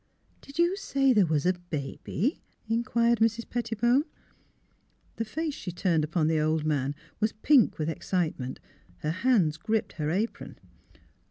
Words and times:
—Did 0.41 0.57
you 0.57 0.75
say 0.77 1.13
there 1.13 1.27
was 1.27 1.45
a 1.45 1.53
baby?" 1.53 2.41
in 2.67 2.83
quired 2.83 3.19
Mrs. 3.19 3.47
Pettibone. 3.47 4.03
The 5.17 5.25
face 5.25 5.53
she 5.53 5.71
turned 5.71 6.03
upon 6.03 6.25
the 6.27 6.39
old 6.39 6.65
man 6.65 6.95
was 7.19 7.33
pink 7.43 7.77
with 7.77 7.87
excitement; 7.87 8.59
her 9.01 9.11
hands 9.11 9.57
gripped 9.57 9.93
her 9.93 10.09
apron. 10.09 10.57